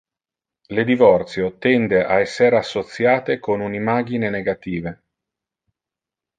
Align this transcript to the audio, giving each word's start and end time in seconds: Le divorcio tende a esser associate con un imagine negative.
Le 0.77 0.83
divorcio 0.87 1.49
tende 1.65 1.99
a 2.15 2.17
esser 2.23 2.55
associate 2.61 3.37
con 3.37 3.61
un 3.69 3.75
imagine 3.83 4.31
negative. 4.39 4.99